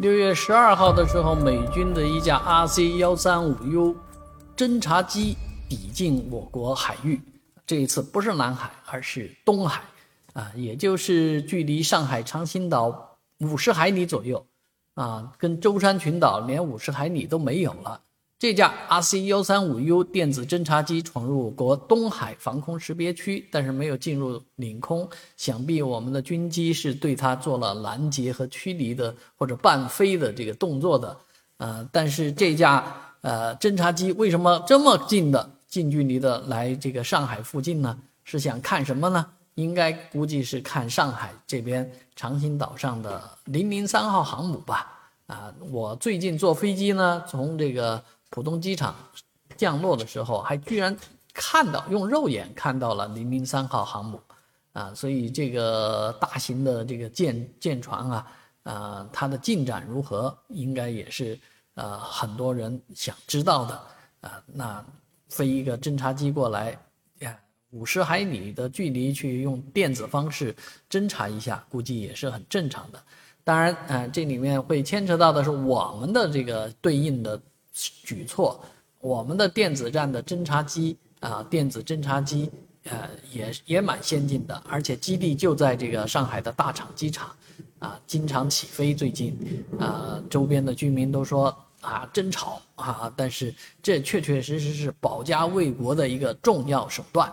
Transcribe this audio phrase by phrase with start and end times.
[0.00, 3.94] 六月十二号的时候，美军的一架 RC 幺三五 U
[4.56, 5.36] 侦察机
[5.68, 7.20] 抵近我国海域。
[7.66, 9.82] 这一次不是南海，而是东海，
[10.32, 14.42] 啊，也就是距离上海长兴岛五十海里左右，
[14.94, 18.00] 啊，跟舟山群岛连五十海里都没有了。
[18.40, 25.06] 这架 RC 幺三五 U 电子侦察机闯入我国东海防空识别区，但是没有进入领空。
[25.36, 31.14] 想必我们的军机是对它做了拦截和驱离的，或者半飞的这个动作的。
[31.58, 32.82] 呃，但是这架
[33.20, 37.98] 呃侦察机为什么这么近的近距离的来这个上海附近呢？
[38.24, 39.26] 是想看什么呢？
[39.56, 45.10] 应该估计是看上海这边长兴岛上的零零三号航母吧。
[45.26, 48.02] 啊，我最近坐飞机呢，从这个。
[48.30, 48.94] 浦东机场
[49.56, 50.96] 降落的时候，还居然
[51.34, 54.20] 看到用肉眼看到了零零三号航母，
[54.72, 58.26] 啊，所以这个大型的这个舰舰船啊，
[58.62, 61.38] 啊，它的进展如何，应该也是
[61.74, 63.80] 呃很多人想知道的
[64.20, 64.42] 啊。
[64.46, 64.84] 那
[65.28, 66.78] 飞一个侦察机过来，
[67.18, 67.36] 呀，
[67.70, 70.54] 五十海里的距离去用电子方式
[70.88, 73.02] 侦察一下，估计也是很正常的。
[73.42, 77.40] 当然，啊，这里面会牵扯到的是我们的这个对应的。
[78.04, 78.60] 举措，
[79.00, 82.50] 我们的电子战的侦察机啊，电子侦察机，
[82.84, 87.34] 呃，也也蛮先进的，而且基地就在这个上海的大厂机场，
[87.78, 88.94] 啊，经常起飞。
[88.94, 89.36] 最近，
[89.78, 97.32] 啊，周边的居民都说啊，真吵啊，但是这确确实实是保家卫国的一个重要手段。